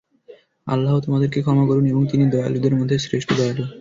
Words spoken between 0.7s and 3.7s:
আল্লাহ তোমাদেরকে ক্ষমা করুন এবং তিনি দয়ালুদের মধ্যে শ্রেষ্ঠ দয়ালু।